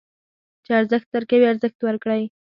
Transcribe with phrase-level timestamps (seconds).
[0.65, 2.23] چې ارزښت درکوي، ارزښت ورکړئ.